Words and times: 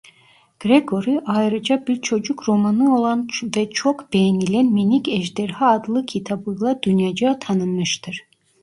Gregory 0.59 1.19
ayrıca 1.25 1.87
bir 1.87 2.01
çocuk 2.01 2.49
romanı 2.49 2.95
olan 2.95 3.27
ve 3.57 3.69
çok 3.71 4.13
beğenilen 4.13 4.65
minik 4.65 5.07
ejderha 5.07 5.67
adlı 5.67 6.05
kitabıyla 6.05 6.81
dünyaca 6.83 7.39
tanınmıştır. 7.39 8.21